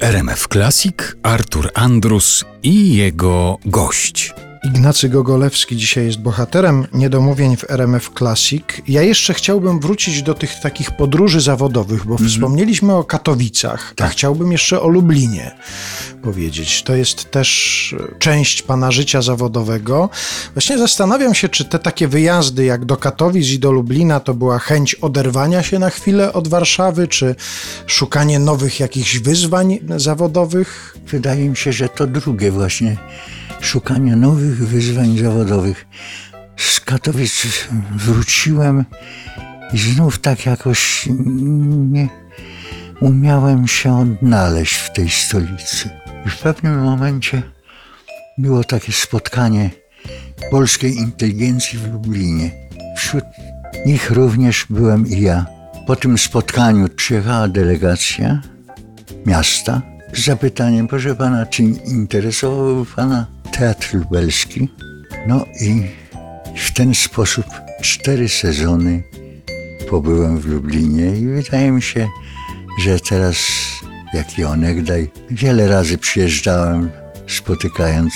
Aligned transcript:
RMF 0.00 0.48
Classic 0.48 1.16
Artur 1.22 1.70
Andrus 1.74 2.44
i 2.62 2.96
jego 2.96 3.58
gość. 3.64 4.34
Ignacy 4.66 5.08
Gogolewski 5.08 5.76
dzisiaj 5.76 6.06
jest 6.06 6.18
bohaterem 6.20 6.86
niedomówień 6.92 7.56
w 7.56 7.70
RMF 7.70 8.10
Classic. 8.18 8.62
Ja 8.88 9.02
jeszcze 9.02 9.34
chciałbym 9.34 9.80
wrócić 9.80 10.22
do 10.22 10.34
tych 10.34 10.60
takich 10.60 10.90
podróży 10.90 11.40
zawodowych, 11.40 12.04
bo 12.06 12.12
Mhm. 12.14 12.30
wspomnieliśmy 12.30 12.94
o 12.94 13.04
Katowicach, 13.04 13.92
Tak. 13.96 14.06
a 14.06 14.10
chciałbym 14.10 14.52
jeszcze 14.52 14.80
o 14.82 14.88
Lublinie 14.88 15.56
powiedzieć. 16.22 16.82
To 16.82 16.94
jest 16.94 17.30
też 17.30 17.94
część 18.18 18.62
pana 18.62 18.90
życia 18.90 19.22
zawodowego. 19.22 20.08
Właśnie 20.54 20.78
zastanawiam 20.78 21.34
się, 21.34 21.48
czy 21.48 21.64
te 21.64 21.78
takie 21.78 22.08
wyjazdy 22.08 22.64
jak 22.64 22.84
do 22.84 22.96
Katowic 22.96 23.48
i 23.48 23.58
do 23.58 23.72
Lublina 23.72 24.20
to 24.20 24.34
była 24.34 24.58
chęć 24.58 24.94
oderwania 24.94 25.62
się 25.62 25.78
na 25.78 25.90
chwilę 25.90 26.32
od 26.32 26.48
Warszawy, 26.48 27.08
czy 27.08 27.34
szukanie 27.86 28.38
nowych 28.38 28.80
jakichś 28.80 29.18
wyzwań 29.18 29.78
zawodowych? 29.96 30.96
Wydaje 31.08 31.48
mi 31.48 31.56
się, 31.56 31.72
że 31.72 31.88
to 31.88 32.06
drugie 32.06 32.50
właśnie 32.50 32.96
szukanie 33.60 34.16
nowych 34.16 34.68
wyzwań 34.68 35.18
zawodowych. 35.18 35.86
Z 36.56 36.80
Katowic 36.80 37.46
wróciłem 37.96 38.84
i 39.72 39.78
znów 39.78 40.18
tak 40.18 40.46
jakoś 40.46 41.08
nie 41.68 42.08
umiałem 43.00 43.68
się 43.68 43.98
odnaleźć 43.98 44.74
w 44.74 44.92
tej 44.92 45.10
stolicy. 45.10 45.90
I 46.26 46.30
w 46.30 46.38
pewnym 46.38 46.82
momencie 46.82 47.42
było 48.38 48.64
takie 48.64 48.92
spotkanie 48.92 49.70
polskiej 50.50 50.96
inteligencji 50.96 51.78
w 51.78 51.92
Lublinie. 51.92 52.50
Wśród 52.96 53.24
nich 53.86 54.10
również 54.10 54.66
byłem 54.70 55.06
i 55.06 55.20
ja. 55.20 55.46
Po 55.86 55.96
tym 55.96 56.18
spotkaniu 56.18 56.88
przyjechała 56.88 57.48
delegacja 57.48 58.40
miasta 59.26 59.82
z 60.12 60.24
zapytaniem, 60.24 60.88
proszę 60.88 61.14
pana, 61.14 61.46
czy 61.46 61.62
interesowałby 61.62 62.90
pana 62.96 63.26
teatr 63.58 63.94
lubelski? 63.94 64.68
No 65.26 65.44
i 65.60 65.82
w 66.56 66.72
ten 66.72 66.94
sposób 66.94 67.46
cztery 67.82 68.28
sezony 68.28 69.02
pobyłem 69.90 70.38
w 70.38 70.46
Lublinie 70.46 71.16
i 71.16 71.26
wydaje 71.26 71.70
mi 71.72 71.82
się, 71.82 72.08
że 72.82 73.00
teraz, 73.00 73.36
jak 74.14 74.38
i 74.38 74.44
onegdaj, 74.44 75.10
wiele 75.30 75.68
razy 75.68 75.98
przyjeżdżałem, 75.98 76.90
spotykając 77.26 78.12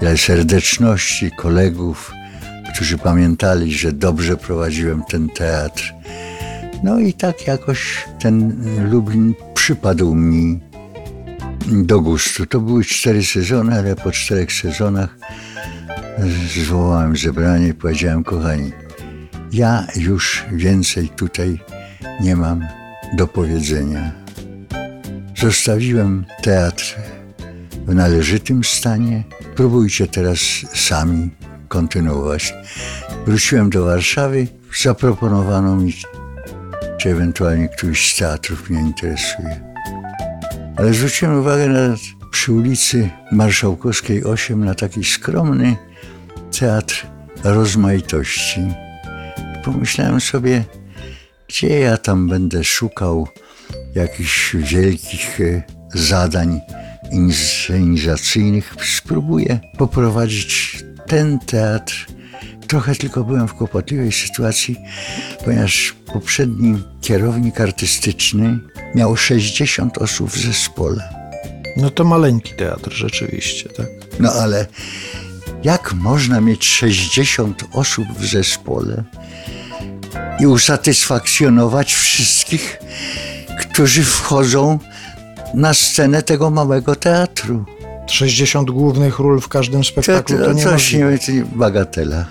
wiele 0.00 0.18
serdeczności 0.18 1.30
kolegów, 1.38 2.12
którzy 2.74 2.98
pamiętali, 2.98 3.72
że 3.72 3.92
dobrze 3.92 4.36
prowadziłem 4.36 5.02
ten 5.08 5.28
teatr. 5.28 5.94
No 6.82 6.98
i 6.98 7.12
tak 7.12 7.46
jakoś 7.46 8.04
ten 8.20 8.56
Lublin 8.90 9.34
przypadł 9.54 10.14
mi 10.14 10.60
do 11.72 12.00
gustu. 12.00 12.46
To 12.46 12.60
były 12.60 12.84
cztery 12.84 13.24
sezony, 13.24 13.78
ale 13.78 13.96
po 13.96 14.12
czterech 14.12 14.52
sezonach 14.52 15.16
zwołałem 16.54 17.16
zebranie 17.16 17.68
i 17.68 17.74
powiedziałem, 17.74 18.24
kochani, 18.24 18.72
ja 19.52 19.86
już 19.96 20.44
więcej 20.52 21.08
tutaj 21.08 21.60
nie 22.20 22.36
mam 22.36 22.64
do 23.16 23.26
powiedzenia. 23.26 24.12
Zostawiłem 25.36 26.24
teatr 26.42 26.96
w 27.86 27.94
należytym 27.94 28.64
stanie. 28.64 29.24
Próbujcie 29.56 30.06
teraz 30.06 30.38
sami 30.74 31.30
kontynuować. 31.68 32.54
Wróciłem 33.26 33.70
do 33.70 33.84
Warszawy, 33.84 34.46
zaproponowano 34.82 35.76
mi, 35.76 35.94
czy 36.98 37.10
ewentualnie 37.10 37.68
któryś 37.68 38.12
z 38.12 38.18
teatrów 38.18 38.70
mnie 38.70 38.80
interesuje. 38.80 39.71
Ale 40.82 40.94
zwróciłem 40.94 41.38
uwagę 41.38 41.68
na, 41.68 41.96
przy 42.30 42.52
ulicy 42.52 43.10
Marszałkowskiej 43.32 44.24
8 44.24 44.64
na 44.64 44.74
taki 44.74 45.04
skromny 45.04 45.76
teatr 46.58 47.06
rozmaitości. 47.44 48.60
Pomyślałem 49.64 50.20
sobie, 50.20 50.64
gdzie 51.48 51.80
ja 51.80 51.96
tam 51.96 52.28
będę 52.28 52.64
szukał 52.64 53.28
jakichś 53.94 54.56
wielkich 54.56 55.40
e, 55.40 55.62
zadań 55.94 56.60
inscenizacyjnych. 57.10 58.74
Spróbuję 58.96 59.60
poprowadzić 59.78 60.84
ten 61.06 61.38
teatr. 61.38 62.06
Trochę 62.68 62.94
tylko 62.94 63.24
byłem 63.24 63.48
w 63.48 63.54
kłopotliwej 63.54 64.12
sytuacji, 64.12 64.76
ponieważ 65.44 65.94
poprzedni 66.12 66.82
kierownik 67.00 67.60
artystyczny 67.60 68.71
miał 68.94 69.16
60 69.16 69.98
osób 69.98 70.30
w 70.30 70.38
zespole. 70.46 71.08
No 71.76 71.90
to 71.90 72.04
maleńki 72.04 72.52
teatr 72.54 72.92
rzeczywiście, 72.92 73.68
tak? 73.68 73.86
No 74.20 74.32
ale 74.32 74.66
jak 75.64 75.92
można 75.92 76.40
mieć 76.40 76.64
60 76.66 77.64
osób 77.72 78.04
w 78.18 78.26
zespole 78.26 79.04
i 80.40 80.46
usatysfakcjonować 80.46 81.94
wszystkich, 81.94 82.78
którzy 83.60 84.04
wchodzą 84.04 84.78
na 85.54 85.74
scenę 85.74 86.22
tego 86.22 86.50
małego 86.50 86.96
teatru? 86.96 87.64
60 88.06 88.70
głównych 88.70 89.18
ról 89.18 89.40
w 89.40 89.48
każdym 89.48 89.80
To, 89.82 89.88
spektaklu 89.88 90.38
to, 90.38 90.44
to 90.44 90.52
nie 90.52 90.62
coś 90.62 90.92
nie 90.92 91.18
to 91.26 91.32
nie- 91.32 91.44
bagatela. 91.44 92.24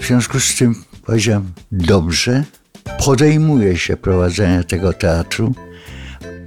W 0.00 0.06
związku 0.06 0.40
z 0.40 0.54
tym 0.54 0.84
powiedziałem, 1.06 1.52
dobrze, 1.72 2.44
podejmuję 3.04 3.78
się 3.78 3.96
prowadzenia 3.96 4.64
tego 4.64 4.92
teatru, 4.92 5.54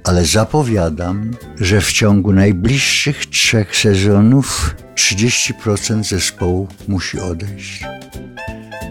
ale 0.04 0.24
zapowiadam, 0.24 1.30
że 1.60 1.80
w 1.80 1.92
ciągu 1.92 2.32
najbliższych 2.32 3.26
trzech 3.26 3.76
sezonów 3.76 4.74
30% 4.94 6.04
zespołu 6.04 6.68
musi 6.88 7.20
odejść. 7.20 7.84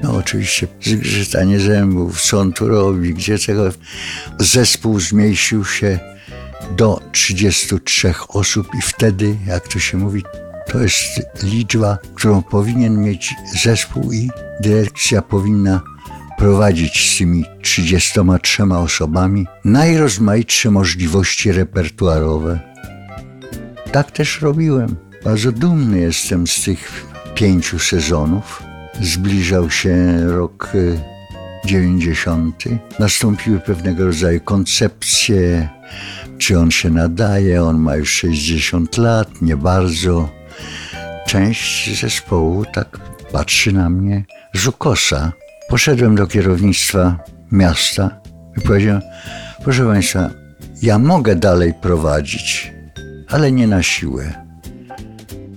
No 0.04 0.16
oczywiście 0.16 0.68
zgrzytanie 0.82 1.60
zębów, 1.60 2.22
co 2.22 2.40
on 2.40 2.54
tu 2.54 2.68
robi, 2.68 3.14
gdzie 3.14 3.40
tego... 3.40 3.72
Zespół 4.40 5.00
zmieścił 5.00 5.66
się 5.66 6.00
do 6.78 7.02
33 7.12 8.14
osób 8.28 8.68
i 8.80 8.82
wtedy, 8.82 9.36
jak 9.48 9.68
to 9.68 9.80
się 9.80 9.98
mówi, 9.98 10.24
to 10.72 10.80
jest 10.80 11.00
liczba, 11.44 11.98
którą 12.16 12.42
powinien 12.42 13.02
mieć 13.02 13.34
zespół 13.64 14.12
i 14.12 14.30
dyrekcja 14.62 15.22
powinna 15.22 15.95
prowadzić 16.38 17.14
z 17.14 17.18
tymi 17.18 17.46
33 17.62 18.64
osobami 18.64 19.46
najrozmaitsze 19.66 20.72
możliwości 20.72 21.52
repertuarowe. 21.52 22.60
Tak 23.92 24.12
też 24.12 24.42
robiłem. 24.42 24.96
Bardzo 25.24 25.52
dumny 25.52 26.00
jestem 26.00 26.48
z 26.48 26.64
tych 26.64 27.06
pięciu 27.36 27.80
sezonów. 27.80 28.64
Zbliżał 29.02 29.70
się 29.70 29.96
rok 30.28 30.72
y, 30.76 31.00
90. 31.66 32.64
Nastąpiły 33.00 33.60
pewnego 33.60 34.06
rodzaju 34.06 34.42
koncepcje, 34.42 35.70
czy 36.38 36.60
on 36.60 36.72
się 36.72 36.90
nadaje, 36.90 37.64
on 37.64 37.78
ma 37.80 37.96
już 37.96 38.12
60 38.12 38.98
lat, 38.98 39.42
nie 39.42 39.58
bardzo. 39.58 40.30
Część 41.28 42.00
zespołu 42.02 42.66
tak 42.74 43.00
patrzy 43.32 43.72
na 43.72 43.90
mnie 43.90 44.26
z 44.54 44.68
ukosa. 44.68 45.32
Poszedłem 45.70 46.16
do 46.16 46.28
kierownictwa 46.28 47.20
miasta 47.52 48.20
i 48.58 48.62
powiedziałem, 48.62 49.02
proszę 49.64 49.86
Państwa, 49.86 50.30
ja 50.82 51.00
mogę 51.00 51.36
dalej 51.36 51.74
prowadzić, 51.82 52.74
ale 53.30 53.52
nie 53.52 53.68
na 53.68 53.84
siłę. 53.84 54.34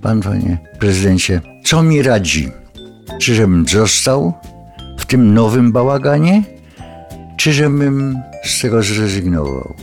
Pan, 0.01 0.21
panie 0.21 0.57
prezydencie, 0.79 1.41
co 1.65 1.83
mi 1.83 2.01
radzi? 2.01 2.51
Czy 3.19 3.35
żebym 3.35 3.67
został 3.67 4.33
w 4.99 5.05
tym 5.05 5.33
nowym 5.33 5.71
bałaganie, 5.71 6.43
czy 7.37 7.53
żebym 7.53 8.17
z 8.45 8.61
tego 8.61 8.83
zrezygnował? 8.83 9.75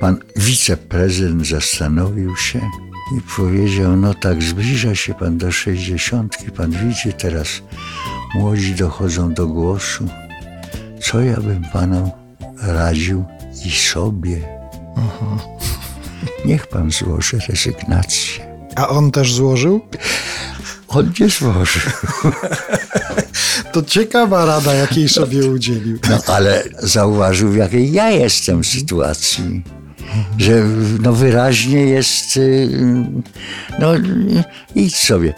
Pan 0.00 0.16
wiceprezydent 0.36 1.46
zastanowił 1.46 2.36
się 2.36 2.60
i 3.16 3.20
powiedział, 3.36 3.96
no 3.96 4.14
tak, 4.14 4.42
zbliża 4.42 4.94
się 4.94 5.14
pan 5.14 5.38
do 5.38 5.52
sześćdziesiątki, 5.52 6.50
pan 6.50 6.70
widzi 6.70 7.12
teraz, 7.12 7.48
młodzi 8.34 8.74
dochodzą 8.74 9.34
do 9.34 9.46
głosu. 9.46 10.08
Co 11.00 11.20
ja 11.20 11.36
bym 11.36 11.64
panu 11.72 12.10
radził 12.62 13.24
i 13.64 13.70
sobie? 13.70 14.58
Niech 16.44 16.66
pan 16.66 16.90
złoży 16.90 17.38
rezygnację. 17.48 18.48
A 18.76 18.88
on 18.88 19.10
też 19.10 19.34
złożył? 19.34 19.80
On 20.88 21.12
nie 21.20 21.28
złożył. 21.28 21.82
To 23.72 23.82
ciekawa 23.82 24.44
rada, 24.44 24.74
jakiej 24.74 25.08
sobie 25.08 25.46
udzielił. 25.46 25.98
No 26.10 26.18
ale 26.26 26.64
zauważył, 26.78 27.50
w 27.50 27.56
jakiej 27.56 27.92
ja 27.92 28.10
jestem 28.10 28.64
sytuacji. 28.64 29.62
Że 30.38 30.64
no 31.02 31.12
wyraźnie 31.12 31.80
jest, 31.80 32.36
y, 32.36 32.68
no 33.78 33.92
idź 34.74 34.96
sobie. 34.96 35.34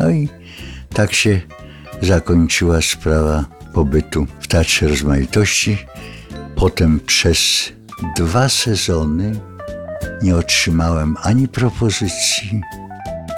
No 0.00 0.10
i 0.10 0.28
tak 0.94 1.12
się 1.12 1.40
zakończyła 2.02 2.82
sprawa 2.82 3.44
pobytu 3.72 4.26
w 4.40 4.46
Teatrze 4.46 4.88
Rozmaitości. 4.88 5.78
Potem 6.56 7.00
przez 7.00 7.38
dwa 8.16 8.48
sezony 8.48 9.40
nie 10.22 10.36
otrzymałem 10.36 11.16
ani 11.22 11.48
propozycji, 11.48 12.60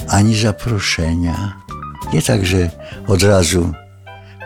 ani 0.08 0.36
zaproszenia. 0.36 1.54
Nie 2.12 2.22
tak, 2.22 2.46
że 2.46 2.70
od 3.06 3.22
razu 3.22 3.72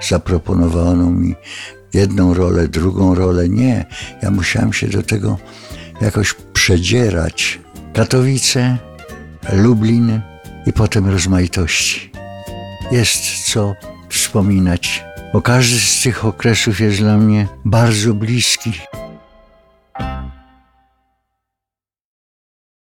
zaproponowano 0.09 1.11
mi 1.11 1.35
jedną 1.93 2.35
rolę, 2.35 2.69
drugą 2.69 3.15
rolę. 3.15 3.49
Nie, 3.49 3.85
ja 4.23 4.31
musiałem 4.31 4.73
się 4.73 4.89
do 4.89 5.03
tego 5.03 5.39
jakoś 6.01 6.35
przedzierać. 6.53 7.61
Katowice, 7.95 8.79
Lublin 9.53 10.21
i 10.67 10.73
potem 10.73 11.11
rozmaitości. 11.11 12.13
Jest 12.91 13.45
co 13.53 13.75
wspominać, 14.33 15.05
bo 15.33 15.43
każdy 15.43 15.79
z 15.79 16.03
tych 16.03 16.25
okresów 16.25 16.81
jest 16.81 16.99
dla 16.99 17.17
mnie 17.17 17.49
bardzo 17.65 18.15
bliski. 18.15 18.73